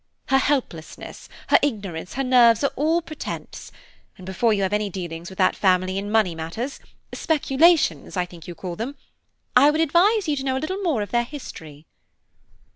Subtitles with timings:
[0.29, 3.71] Her helplessness, her ignorance, her nerves are all pretence,
[4.17, 8.55] and before you have any dealings with that family in money matters–speculations I think you
[8.55, 11.85] call them–I would advise you to know a little more of their history."